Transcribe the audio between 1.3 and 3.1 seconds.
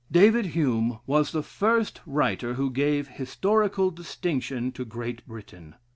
the first writer who gave